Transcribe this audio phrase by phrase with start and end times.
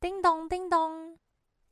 [0.00, 1.18] 叮咚叮咚，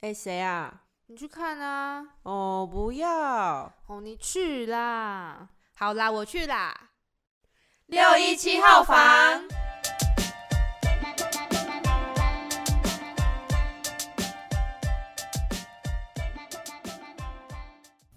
[0.02, 0.82] 哎，谁啊？
[1.06, 2.06] 你去看啊！
[2.24, 3.72] 哦，不要！
[3.86, 5.48] 哦，你去啦！
[5.74, 6.90] 好啦，我去啦。
[7.86, 8.98] 六一七号房，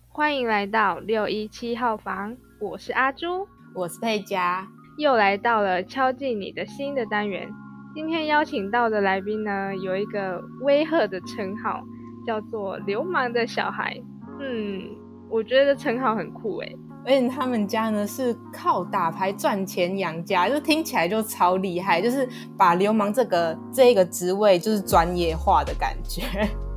[0.10, 4.68] 欢迎来到六一七号房，我是阿朱，我是佩佳，
[4.98, 7.50] 又来到了敲进你的心的单元。
[7.94, 11.84] 今天邀请到的来宾呢，有一个威吓的称号，
[12.26, 14.02] 叫做“流氓的小孩”。
[14.40, 14.96] 嗯，
[15.30, 16.78] 我觉得称号很酷诶。
[17.04, 22.26] 而且他们家呢是靠打牌赚钱养家，就听起来就超厉害，就是
[22.58, 26.22] 把流氓这个这个职位就是专业化的感觉。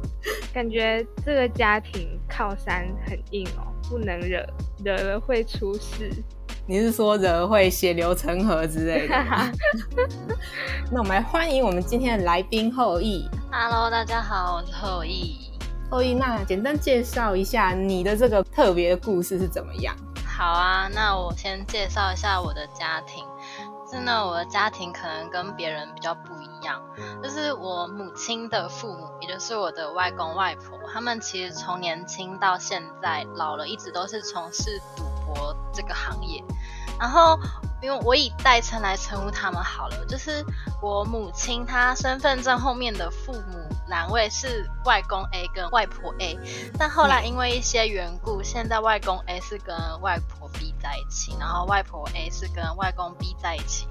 [0.52, 4.44] 感觉这个家庭靠山很硬哦，不能惹，
[4.84, 6.10] 惹了会出事。
[6.66, 9.14] 你是说人会血流成河之类的？
[10.90, 13.28] 那我们来欢迎我们今天的来宾后羿。
[13.52, 15.36] Hello，大家好，我是后羿。
[15.90, 19.94] 后羿，那简单介绍一下你的这个特别的故事是怎么样？
[20.24, 23.22] 好啊，那我先介绍一下我的家庭。
[23.92, 26.80] 真的，我的家庭可能跟别人比较不一样，
[27.22, 35.13] 就是我母亲的父母，也就是我的外公外婆，他们其实从年轻到现在老了，一直都是从事赌博
[35.74, 36.42] 这个行业。
[36.96, 37.36] 然后，
[37.82, 40.44] 因为我以代称来称呼他们好了，就是
[40.80, 43.58] 我母亲她身份证后面的父母
[43.88, 46.38] 栏位是外公 A 跟外婆 A，
[46.78, 53.88] 但后来因为一些缘故，现在外公 A 是跟外婆 B 在一起，然后外婆 A 是跟外公 B 在一起。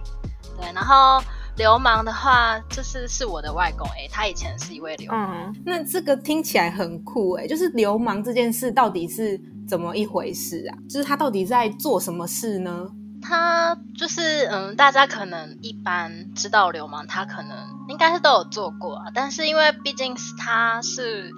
[0.58, 1.22] 对，然后
[1.58, 5.54] 流氓的话，就是是我的外公 A，他以前是一位流氓。
[5.66, 9.38] 那这个听起来很酷哎，就是流氓这件事到底是？
[9.68, 10.78] 怎么一回事啊？
[10.90, 12.88] 就是他到底在做什么事呢？
[13.22, 19.06] 他就是嗯，大家可能一般知道流氓，他可能应该是都有做过啊。
[19.14, 21.32] 但是因为毕竟是他是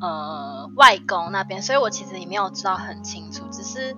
[0.00, 3.44] 呃外公那边，所以我其实也没有知道很清楚。
[3.52, 3.94] 只是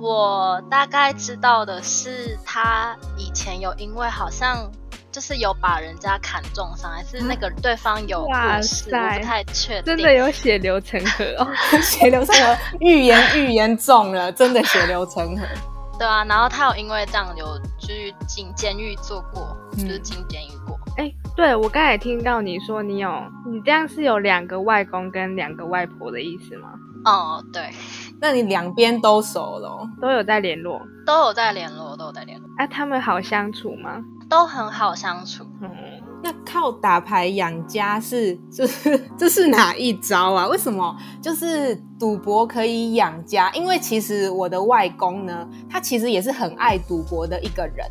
[0.00, 4.70] 我大概知道的是，他以前有因为好像。
[5.10, 8.32] 就是有把人家砍重伤，还是那个对方有故
[8.62, 9.84] 事，我不太确定。
[9.84, 11.48] 真的有血流成河哦，
[11.82, 15.46] 血流成河，预言预言中了， 真的血流成河。
[15.98, 20.78] 对啊，然后他有因为这样有去进监狱做过，就是进监狱过。
[20.96, 23.10] 哎，对我刚才听到你说你有，
[23.50, 26.68] 你这样是有两个外公跟两个外婆的意思吗？
[27.04, 27.70] 哦，对。
[28.20, 32.48] 那你两边都熟了，都有在联络，都有在联络，都有在联络。
[32.58, 34.00] 哎，他们好相处吗？
[34.28, 35.44] 都很好相处。
[35.62, 35.70] 嗯，
[36.22, 40.46] 那靠打牌养家是 就是这是哪一招啊？
[40.48, 43.50] 为什么就是赌博可以养家？
[43.52, 47.86] 因为其实我的外公呢，他其实也是很爱赌博的一个人，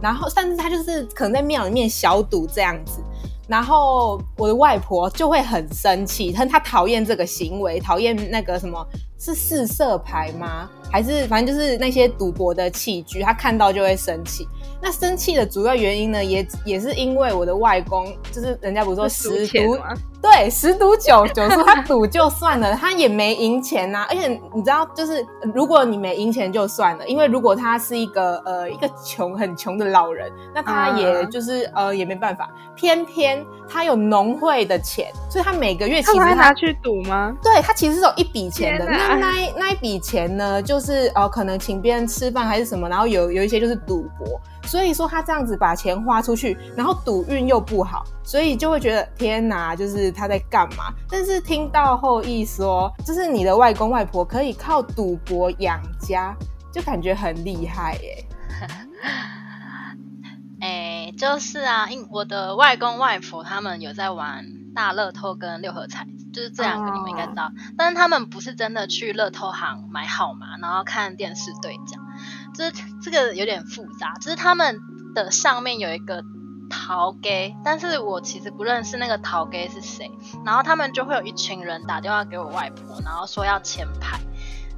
[0.00, 3.02] 然后甚至他就是可能在庙里面小赌这样子，
[3.48, 8.86] 然后我的外婆就会很生气，他他讨厌这个行为，讨厌那个什么
[9.18, 10.68] 是四色牌吗？
[10.90, 14.46] 还是反正就是那些赌博的器具，他看到就会生气。
[14.82, 19.76] 那生气的主要原因呢，也也是因为我的外公，就是人家不是说十赌，
[20.22, 24.06] 对，十赌九九输，他赌就算了，他也没赢钱呐。
[24.08, 25.24] 而且你知道，就是
[25.54, 32.50] 如果你没赢钱就算了，因为如果他是一个呃一个穷很穷的老人，那他也就是呃也没办法。
[32.74, 37.36] 偏偏他有农会的钱，所以他每个月其实他拿去赌吗？
[37.42, 38.86] 对他其实是有一笔钱的。
[38.86, 44.40] 那那那一笔钱呢，就就是呃可能请别人吃饭还是什么，然后有有一些就是赌博。
[44.64, 50.84] 所以说他这样子把钱花出去，然后赌运又不好，所以就会觉得天哪，就是他在干嘛？
[51.10, 56.34] 但是听到后羿说，就是你的外公外婆可以靠赌博养家，
[56.72, 58.24] 就感觉很厉害耶。
[60.62, 66.06] 哎，就是啊，因我的外公外婆他们有在玩大乐透跟六合彩，
[66.40, 72.00] 就是这两个你们应该知道，但是他们不是真的去乐透行买号码，然后看电视兑奖。
[72.54, 74.80] 就是这个有点复杂，就是他们
[75.14, 76.24] 的上面有一个
[76.70, 80.10] 陶给，但是我其实不认识那个陶给是谁，
[80.46, 84.18] 然后他们就会有一群人打电话给我外婆，然后说要签牌，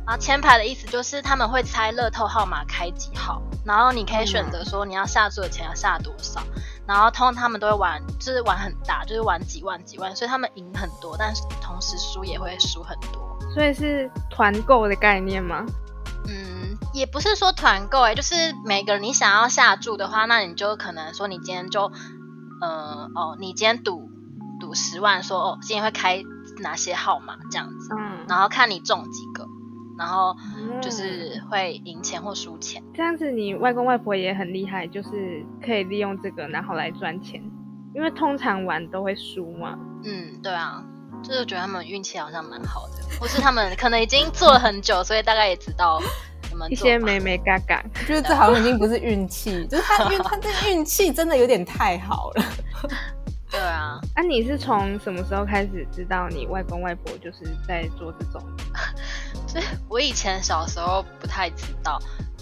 [0.04, 6.42] 然后签牌的意思就是他们会猜乐透号码开几号，然后你可以选择说你要下注的钱要下多少，
[6.86, 15.64] 然后通常他们都会玩，就是玩很大，就是玩几万几万，所以他们赢很多，但是同时输也会输很多，所以是团购的概念吗？
[16.28, 18.34] 嗯，也不是说团购哎，就是
[18.64, 21.90] 每个人你想要下注的话，那你就可能说你今天就，
[22.60, 24.08] 呃哦，你今天赌
[24.60, 26.22] 赌十万，说哦今天会开
[26.58, 29.31] 哪些号码这样子，嗯，然后看你中几个，
[29.98, 30.36] 然后
[30.80, 32.82] 就是会赢钱或输钱。
[32.94, 37.42] 这样子，你外公外婆也很厉害，就是可以利用这个然后来赚钱。
[37.94, 39.78] 因为通常玩都会输嘛。
[40.04, 40.82] 嗯，对啊，
[41.22, 46.00] 就是觉得他们运气好像蛮好的，或是他们可能已经做了很久，所以大概也知道
[46.48, 52.44] 怎么一些美美嘎嘎，我觉得这好像已经不是运气，就是他运他这运气真的有点太好了。
[53.50, 58.42] 对啊， 那、你是从什么时候开始知道你外公外婆就是在做这种？
[59.46, 62.00] 所 以我以前小时候不太知道，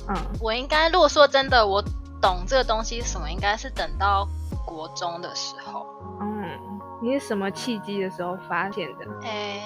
[0.09, 1.83] 嗯，我应该如果说真的，我
[2.21, 4.29] 懂这个东西是什么，应该是等到
[4.65, 5.87] 国中的时候。
[6.21, 9.07] 嗯，你是什么契机的时候发现的？
[9.23, 9.63] 诶，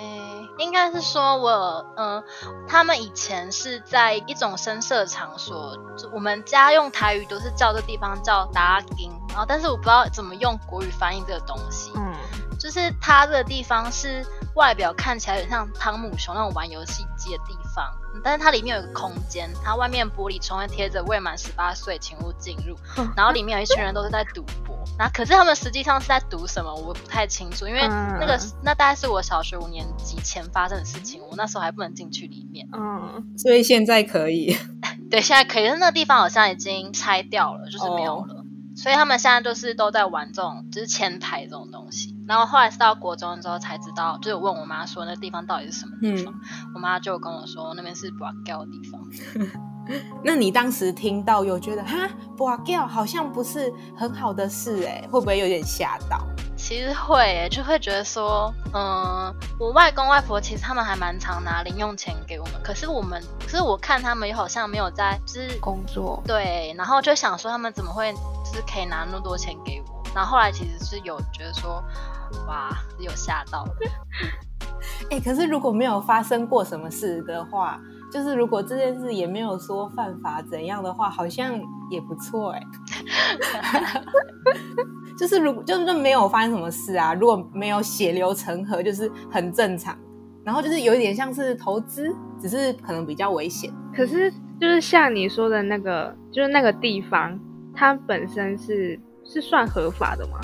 [0.58, 2.22] 应该是说我，嗯、
[2.68, 12.03] 他们以前是在一种声色场所，就我们家用台语都是叫这地方叫达金，然后但是我不知道怎么用国语翻译这个东西，嗯，
[12.64, 14.24] 就是它这个地方是
[14.54, 17.92] 外表看起来有点像汤姆熊那种玩游戏机的地方，
[18.24, 22.74] 但是它里面有一个空间，它外面玻璃窗会贴着未满十八岁请勿进入，
[23.14, 32.66] 然后里面有一群人都是在赌博，然后可是他们实际上是在赌什么，我不太清楚，因为嗯那个、那大概是我小学五年级前发生的事情，我那时候还不能进去里面。
[32.72, 34.56] 嗯，所以现在可以，
[35.10, 38.44] 对，现在可以，但是那个地方好像已经拆掉了，就是没有哦了。
[38.76, 42.13] 所以他们现在就是都在玩这种，就是前台这种东西。
[42.26, 46.34] 然后后来是到国中之后才知道，就是我问我妈说那地方到底是什么地方，
[46.74, 49.00] 我妈就跟我说那边是布拉胶的地方。
[50.24, 56.18] 那你当时听到有觉得哈，哇掉好像不是很好的事哎，会不会有点吓到？
[56.56, 59.30] 其实会耶，就会觉得说，嗯，
[59.60, 71.82] 我外公外婆其实他们还蛮常拿零用钱给我们，可是我们，可是我看他们又好像没有在，就是工作，对，然后就想说他们怎么会就是可以拿那么多钱给我，然后后来其实是有觉得说，
[72.46, 73.66] 哇，有吓到，
[75.10, 77.80] 哎、 可是如果没有发生过什么事的话，
[78.12, 82.62] 就是如果这件事也没有说犯法怎样的话，好像也不错哎。
[85.18, 89.96] 就是如果就是没有发生什么事啊，如果没有血流成河，就是很正常。
[90.44, 93.72] 然后就是有一点像是投资，只是可能比较危险。
[93.94, 97.38] 可是就是像你说的那个，就是那个地方，
[97.74, 100.38] 它本身是是算合法的吗？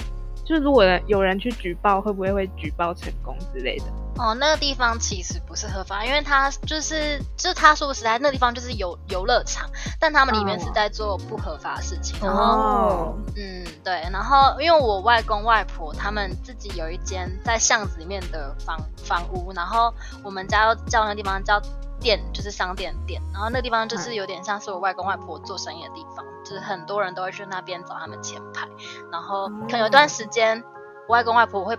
[0.44, 3.84] 就是如果有人去举报，会不会会举报成功之类的？
[4.16, 12.42] 哦，那个地方其实不是合法，因为他就是就是他说实在，那个地方就是游游乐场，但他们里面是哦在做不合法的事情，然后。
[12.42, 19.94] 哦，嗯，对，然后因为我外公外婆他们自己有一间在巷子里面的房房屋，然后
[20.24, 21.62] 我们家又叫那个地方叫
[22.00, 28.66] 店，就是商店店，然后那地方就是有点像是我外公外婆做生意的地方，就是很多人都会去那边找他们前排，
[29.12, 30.62] 然后可能有一段时间
[31.06, 31.78] 我外公外婆会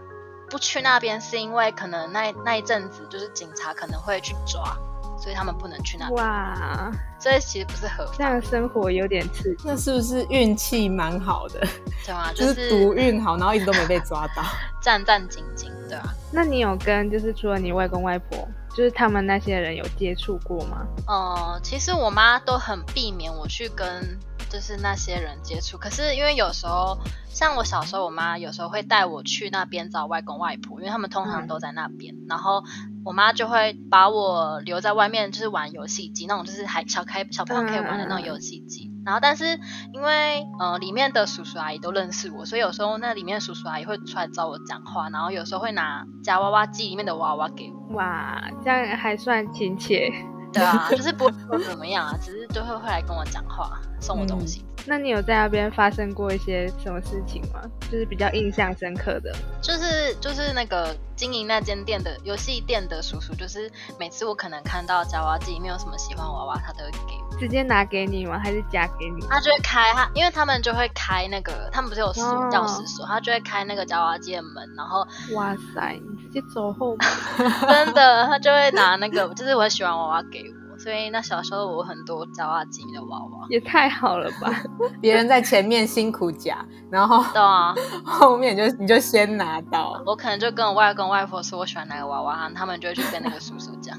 [0.49, 4.77] 不去那边，是因为可能那那一阵子就是警察可能会去抓，
[5.17, 9.63] 所以他们不能去那边，哇，所以其实不是合法，这样生活有点刺激。
[9.65, 11.65] 那是不是运气蛮好的？
[12.05, 12.31] 对吗？
[12.33, 14.43] 就就是赌运好，然后一直都没被抓到。
[14.81, 16.03] 战战兢兢，对啊。
[16.31, 20.85] 那你有跟就是除了你外公外婆，就是他们那些人有接触过吗？
[21.07, 24.17] 呃，其实我妈都很避免我去跟
[24.49, 26.97] 就是那些人接触，可是因为有时候，
[27.29, 32.63] 像我小时候，我妈有时候会带我去那边找外公外婆，因为他们通常都在那边，然后
[33.05, 38.91] 我妈就会把我留在外面，就是玩游戏机那种，就是还小开小朋友可以玩的那种游戏机。
[39.03, 39.59] 然后，但是
[39.93, 47.80] 因为呃里面的叔叔阿姨都认识我，所以有时候那里面的叔叔阿姨会出来找我讲话，然后有时候会拿夹娃娃机里面的娃娃给我。
[47.93, 50.11] 哇，这样还算亲切。
[50.53, 54.65] 对啊，就是不会说怎么样啊，只是就会会来跟我讲话，送我东西。
[54.87, 57.61] 那你有在那边发生过一些什么事情吗？
[57.91, 59.31] 就是比较印象深刻的。
[59.61, 68.39] 就是就是那个经营那间店的游戏店的叔叔，就是每次我可能看到夹娃娃机里面有什么喜欢娃娃，他都会给我，直接拿给你吗？
[68.43, 69.23] 还是夹给你？
[69.29, 77.07] 他就会开他，因为他们就会开那个，他们不是有锁哦钥匙锁，他就会开那个夹娃娃机的门，然后哇塞，你直接走后门。
[77.69, 83.45] 真的他就会拿那个，就是我喜欢娃娃给我，所以那小时候我很多夹娃娃机的娃娃。
[83.49, 84.63] 也太好了吧！
[85.01, 87.73] 别人在前面辛苦夹，然后对啊，
[88.03, 90.01] 后面就你就先拿到。
[90.05, 93.97] 我可能就跟我外公外婆说我喜欢哪个娃娃，他们就会去跟那个叔叔讲。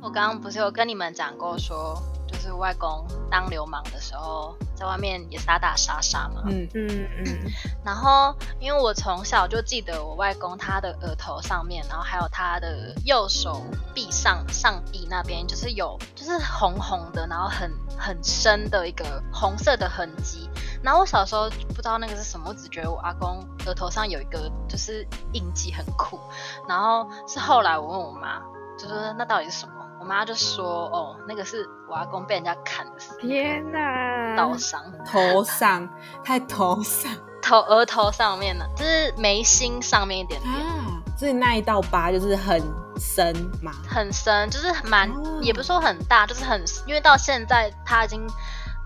[0.00, 1.94] 我刚刚不是有跟你们讲过说，
[2.38, 6.42] 就是外公当流氓的时候，在外面也是打打杀杀嘛。
[6.46, 7.52] 嗯，嗯嗯，
[7.84, 20.48] 然后，因为我从小就记得我外公他的额头上面，然后还有他的右手臂上上臂那边，就是有就是红红的，然后很很深的一个红色的痕迹。
[20.80, 26.20] 然后我小时候不知道那个是什么，我只觉得我阿公额头上有一个就是印记很酷。
[26.68, 28.40] 然后是后来我问我妈，
[28.78, 29.74] 就说那到底是什么？
[30.08, 34.34] 我妈就说哦，那个是我阿公被人家砍的天哪！
[34.34, 34.82] 刀伤。
[35.04, 35.86] 头上
[36.24, 42.58] 太头上， 头额头上面呢，就是眉心上面一点点，啊，所以那一道疤就是很
[42.98, 43.70] 深嘛。
[43.86, 48.26] 很深，就是蛮、哦也不是说很大，就是很，因为到现在他已经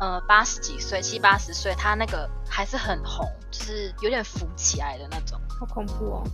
[0.01, 6.25] 呃八十几岁，七八十岁，他那个还是很红，就是有点浮起来的那种，好恐怖哦。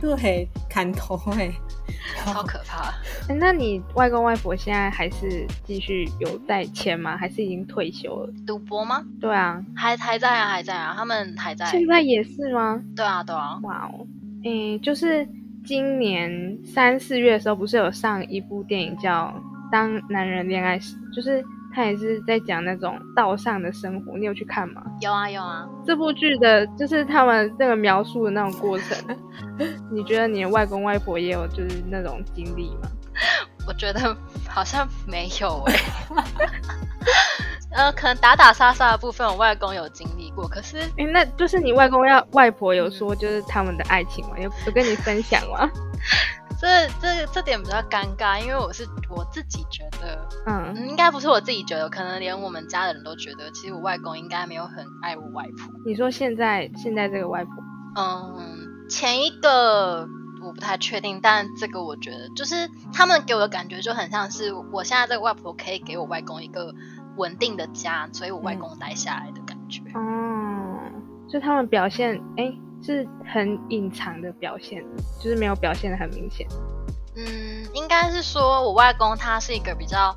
[0.00, 1.50] 对，砍头哎、
[2.24, 2.92] 超可怕。
[3.28, 7.16] 诶那你外公外婆现在还是继续有在签吗？
[7.16, 8.32] 还是已经退休了？
[8.46, 9.02] 赌博吗？
[9.20, 11.66] 对啊，还还在啊，还在啊，他们还在。
[11.66, 12.80] 现在也是吗？
[12.94, 14.06] 对啊，对啊，哇哦，
[14.44, 15.26] 嗯，就是
[15.64, 19.26] 今年三四月的时候，不是有上一部电影叫
[19.72, 21.42] 《当男人恋爱时》，就是
[21.78, 24.82] 他也是在讲那种道上的生活，你有去看吗？
[25.00, 25.64] 有啊有啊。
[25.86, 29.16] 这部剧的就是他们那个描述的那种过程，
[29.92, 32.88] 你觉得你的外公外婆也有就是那种经历吗？
[33.64, 34.16] 我觉得
[34.48, 35.74] 好像没有哎、
[37.76, 44.32] 呃，可能打打杀杀的部分，我外公有经历过，可是诶，那就是你外公要外婆有说就是他们的爱情吗？
[44.36, 45.70] 有有跟你分享吗？
[46.60, 55.72] 这这这点比较尴尬，因为我是我自己觉得，嗯，嗯应该不是我自己觉得，可能连我们家的人都觉得，其实我外公应该没有很爱我外婆。
[55.86, 57.54] 你说现在现在这个外婆，
[57.96, 60.08] 嗯，前一个
[60.42, 66.74] 我不太确定，但这个我觉得就是他们给我的感觉就很像是我现在这个外婆可以给我外公一个
[67.16, 69.82] 稳定的家，所以我外公待下来的感觉。
[69.94, 74.84] 嗯，就他们表现，哎，是很隐藏的表现，
[75.20, 76.46] 就是没有表现的很明显。
[77.16, 80.16] 嗯，应该是说我外公他是一个比较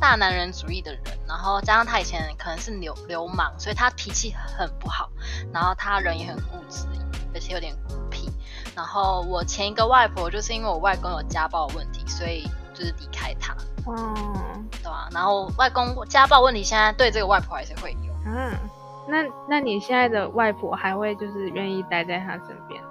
[0.00, 5.08] 大男人主义的人，然后加上他以前可能是流流氓，所以他脾气很不好，
[5.52, 6.86] 然后他人也很固执，
[7.32, 8.28] 而且有点孤僻。
[8.74, 12.42] 然后我前一个外婆就是因为我外公有家暴问题，所以
[12.74, 13.54] 就是离开他，
[13.86, 18.12] 嗯，对啊、然后外公家暴问题现在对这个外婆还是会有。
[18.30, 18.58] 啊，
[19.06, 22.88] 那那你现在的外婆还会就是愿意待在他身边吗？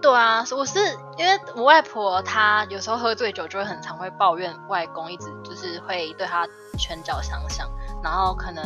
[0.00, 0.78] 对啊，我是
[1.16, 6.46] 因为我外婆她有时候喝醉酒就会很常会抱怨外公，一直就是会对他
[6.78, 7.68] 拳脚相向，
[8.02, 8.64] 然后可能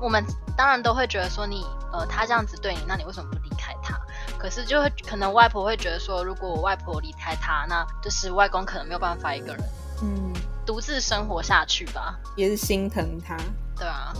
[0.00, 0.22] 我们
[0.56, 3.98] 当然都会觉得说你呃他这样子对你，那你为什么不离开他？
[4.38, 9.64] 可是就会可能外婆会觉得说，如果我外婆离开他，那就是外公可能没有办法一个人
[10.02, 10.32] 嗯，
[10.66, 12.18] 独自生活下去吧？
[12.36, 13.36] 也是心疼他。
[13.74, 14.12] 对啊，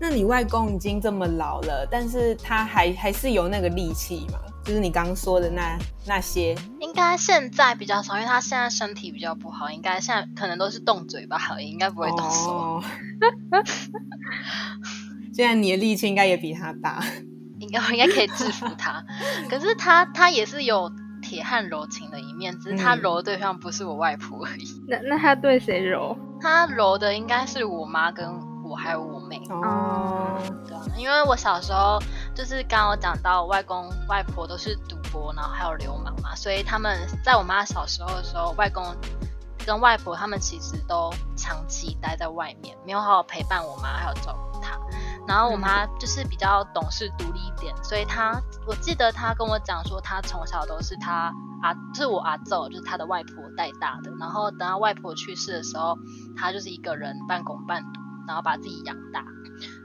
[0.00, 4.38] 那你外公已经这么老了，但是他还还是有那个力气嘛？
[4.64, 12.50] 就是你刚刚说的那那些，应该现在比较少，因为他现在身体比较不好，应该现在可能都是动嘴巴而已，应该不会动手。
[12.50, 12.84] 哦。
[15.32, 17.02] 现在你的力气应该也比他大。
[17.58, 19.04] 应该应该可以制服他。
[19.50, 20.90] 可是他他也是有
[21.22, 26.16] 铁汉柔情的一面，只是他嗯柔的对象不是我外婆而已，那那他对谁柔？
[26.40, 28.26] 他柔的应该是我妈跟
[28.68, 29.40] 我还有我妹。
[29.50, 31.98] 哦，对啊，因为我小时候
[32.34, 38.84] 就是刚刚有讲到外公外婆都是赌博，然后还有流氓嘛，所以他们在我妈小时候的时候，外公
[39.66, 44.78] 跟外婆他们其实都长期待在外面，没有好好陪伴我妈，还有照顾她。
[45.26, 51.30] 然后我妈就是比较懂事独立一点，所以她我记得她跟我讲说，她从小都是她
[51.62, 54.10] 阿，就是我阿祖，就是她的外婆带大的。
[54.18, 55.98] 然后等到外婆去世的时候，
[56.34, 57.97] 她就是一个人半工半读，
[58.28, 59.24] 然后把自己养大。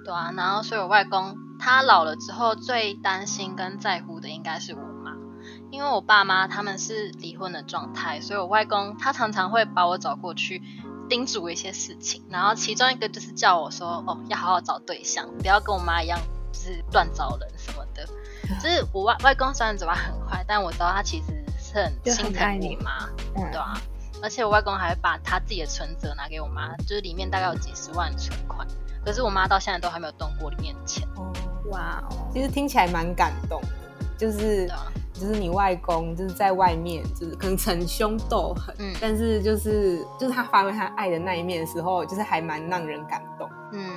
[0.06, 5.14] 对啊，然后所以我外公他老了之后最担心跟在乎的应该是我妈，
[5.72, 10.62] 因为我爸妈他们是离婚的状态，所以我外公他常常会把我找过去
[11.10, 16.20] 叮嘱一些事情，然后其中一个就是叫我说哦要好好找对象，不要跟我妈一样
[16.52, 18.06] 就是乱找人什么的。
[18.62, 23.74] 就是我外外公虽然嘴巴很坏，但我知道他其实是很心疼你妈，嗯对啊。
[24.24, 28.66] 而且我外公还会把他自己的存折拿给我妈，就是里面大概有几十万存款，
[29.04, 31.30] 可是我妈到现在都还没有动过里面的钱，哦，
[31.70, 33.68] 哇哦，其实听起来蛮感动的，
[34.18, 43.50] 就是啊，就是你外公就是在外面，就是可能逞凶斗狠，嗯但是就是就是他发挥他爱的那一面的时候，就是还蛮让人感动。
[43.74, 43.92] 嗯，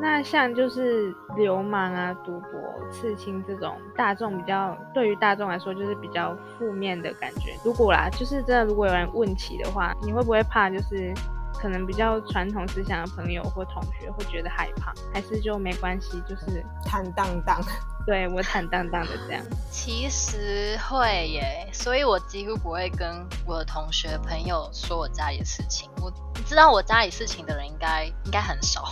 [0.00, 2.50] 那像就是流氓啊、赌博、
[2.90, 7.56] 刺青这种大众比较对于大众来说就是比较负面的感觉。
[7.64, 10.68] 如果啦，就是真的，如果有人问起的话，你会不会怕？
[10.68, 11.14] 就是
[11.60, 16.20] 可能比较传统思想的朋友或同学会觉得害怕，还是就没关系？
[16.28, 17.60] 就是坦荡荡，
[18.04, 19.42] 对我坦荡荡的这样。
[19.70, 23.08] 其实会耶，所以我几乎不会跟
[23.46, 25.88] 我的同学朋友说我家里的事情。
[26.02, 26.12] 我
[26.44, 28.84] 知道我家里事情的人应该应该很少，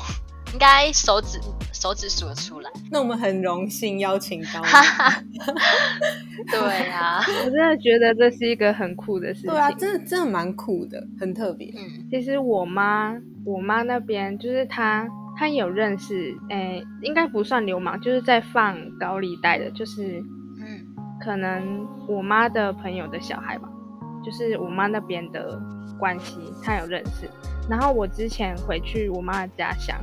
[0.53, 1.39] 应该手指
[1.73, 2.71] 手指数得出来。
[2.91, 4.63] 那我们很荣幸邀请到
[6.51, 9.51] 对啊， 我真的觉得这是一个很酷的事情。
[9.51, 11.73] 对啊，真的真的蛮酷的，很特别。
[11.77, 15.05] 嗯其实我妈，我妈那边就是她，
[15.37, 20.23] 她他有认识，诶，应该不算流氓，就是在放高利贷的，就是
[20.61, 20.87] 嗯
[21.21, 23.69] 可能我妈的朋友的小孩吧，
[24.25, 25.59] 就是我妈那边的
[25.99, 27.29] 关系，他有认识。
[27.71, 29.97] 然后我之前回去我妈的家乡，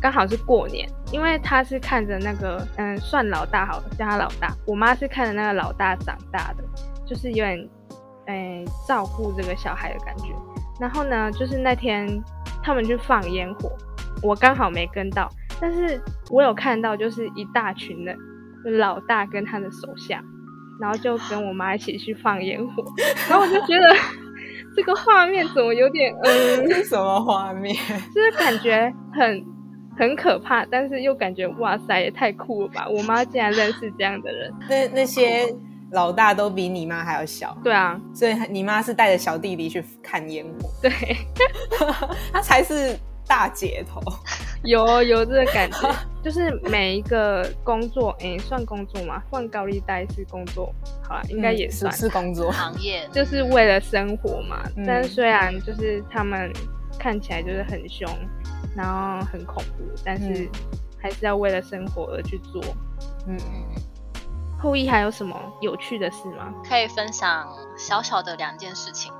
[0.00, 4.54] 刚好是过年，因为他是看着那个，嗯，算老大好了，叫他老大。
[4.66, 6.64] 我妈是看着那个老大长大的，
[7.06, 7.68] 就是有点，
[8.26, 10.26] 诶，照顾这个小孩的感觉。
[10.80, 12.06] 然后呢，就是那天
[12.62, 13.72] 他们去放烟火，
[14.22, 15.28] 我刚好没跟到，
[15.60, 16.00] 但是
[16.30, 18.16] 我有看到，就是一大群人，
[18.64, 20.22] 就老大跟他的手下，
[20.80, 22.84] 然后就跟我妈一起去放烟火，
[23.28, 23.96] 然后我就觉得
[24.76, 27.74] 这个画面怎么有点，嗯， 什么画面？
[28.14, 29.44] 就是感觉很
[29.98, 32.86] 很可怕，但是又感觉哇塞，也太酷了吧！
[32.88, 35.52] 我妈竟然认识这样的人，那那些
[35.92, 40.90] 老大都比你妈还要小，对啊，所以你妈是带着小弟弟去看烟火，对，
[42.32, 44.00] 她才是大姐头。
[44.64, 49.22] 有有这个感觉， 就是每一个工作，诶，算工作吗？
[49.30, 52.50] 放高利贷是工作，好啦，应该也嗯算，是是工作。
[52.52, 54.62] 行业就是为了生活嘛。
[54.76, 56.52] 嗯但是虽然就是他们
[56.98, 58.08] 看起来就是很凶，
[58.78, 60.50] 然后很恐怖，但是嗯
[61.02, 62.62] 还是要为了生活而去做。
[63.26, 63.36] 嗯，
[64.62, 66.54] 后羿还有什么有趣的事吗？
[66.68, 69.12] 可以分享小小的两件事情。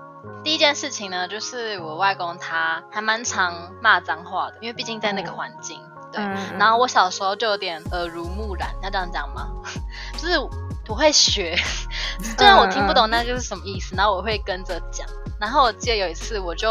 [0.45, 5.81] 第一件事情呢，就是我外公他还蛮常骂脏话的，因为毕竟在那个环境。
[6.13, 9.49] 对，嗯，然后我小时候就有点耳濡目染，要这样讲吗？
[10.15, 10.39] 就是
[10.89, 11.55] 我会学，
[12.37, 15.07] 虽然我听不懂那就是什么意思，然后我会跟着讲。
[15.39, 16.71] 然后我记得有一次，我就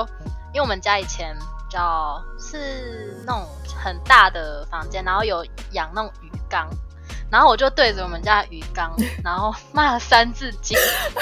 [0.54, 3.46] 因为我们家以前比较是那种
[3.84, 6.68] 很大的房间，然后有养那种鱼缸，
[7.32, 8.92] 然后我就对着我们家鱼缸，
[9.24, 10.78] 然后骂了三字经，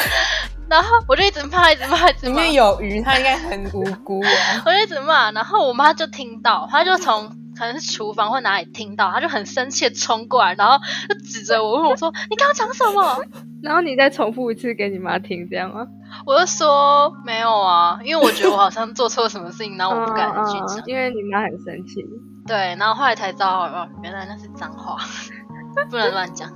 [0.70, 2.34] 然后我就一直骂，一直骂，一直骂。
[2.36, 4.64] 里面有鱼，它应该很无辜啊。
[4.66, 10.78] 我就一直骂，然后我妈就听到，她就从可能是厨房或哪里听到，他就很生气的冲过来，然后
[11.10, 13.24] 就指着我问我说：“你刚刚讲什么
[13.64, 15.88] 然后你再重复一次给你妈听，这样吗？？”
[16.26, 20.84] 我就说：“没有啊，因为我觉得我好像做错什么事情，然后我不敢去讲。
[20.86, 22.06] 因为你妈很生气。
[22.48, 24.98] 对，然后后来才知道，哦，原来那是脏话，
[25.90, 26.48] 不能乱讲，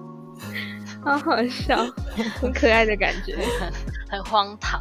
[1.03, 1.77] 好好笑，
[2.39, 3.35] 很可爱的感觉。
[4.09, 4.79] 很荒唐。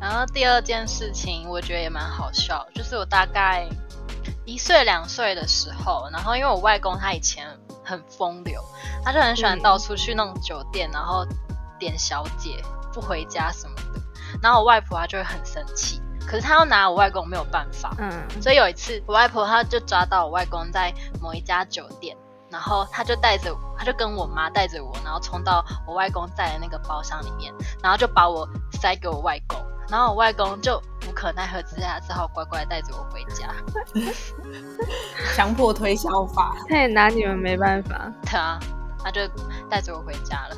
[0.00, 3.68] 然后第二件事情，我觉得也蛮好笑，就是我大概
[4.44, 7.46] 一岁两岁的时候，然后因为我外公他以前
[7.84, 8.62] 很风流，
[9.04, 11.26] 他就很喜欢到处去那种酒店，然后
[11.78, 14.00] 点小姐不回家什么的，
[14.42, 22.16] 然后我外婆她就会很生气，可是她要拿我外公没有办法，嗯，所以有一次我外婆她就抓到我外公在某一家酒店。
[22.50, 27.50] 然后她就带着，她就跟我妈带着我，然后冲到我外公在的那个包厢里面，
[27.82, 30.78] 然后就把我塞给我外公，然后我外公就
[31.12, 33.54] 无可奈何之下，只好乖乖带着我回家。
[35.36, 36.56] 强迫推销法。
[36.70, 38.10] 他也拿你们没办法。
[38.22, 38.58] 对啊，
[39.04, 39.20] 他就
[39.68, 40.56] 带着我回家了。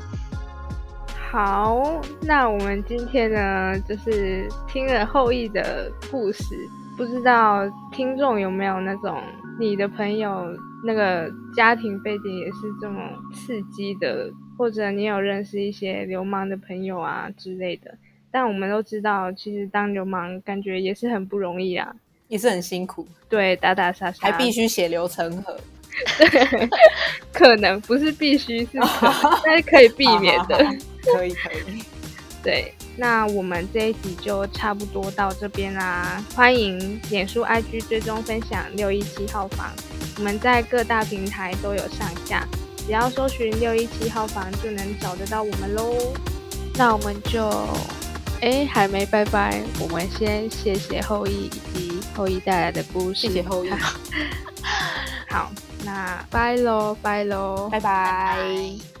[1.29, 6.55] 好，那我们今天呢，就是听了后羿的故事，
[6.95, 9.21] 不知道听众有没有那种
[9.59, 10.45] 你的朋友
[10.85, 13.01] 那个家庭背景也是这么
[13.33, 17.93] 刺激的，或者你有认识一些流氓的朋友啊之类的。
[18.35, 21.95] 但我们都知道，其实当流氓感觉也是很不容易啊。
[22.27, 25.57] 也是很辛苦，对，打打杀杀，还必须血流成河。
[27.31, 28.71] 可能不是必须是
[29.45, 30.57] 但是可以避免的。
[31.01, 31.81] 可以可以。
[32.43, 36.21] 对，那我们这一集就差不多到这边啦。
[36.35, 39.71] 欢迎脸书、IG 追踪分享六一七号房，
[40.17, 42.45] 我们在各大平台都有上架，
[42.85, 46.13] 只要搜寻六一七号房就能找得到我们喽。
[46.77, 47.49] 那我们就，
[48.41, 53.21] 哎，还没拜拜，我们先谢谢后羿以及后羿带来的故事。
[53.27, 53.71] 谢谢后羿，
[55.29, 55.51] 好，
[55.83, 58.94] 那拜喽，拜喽，拜拜。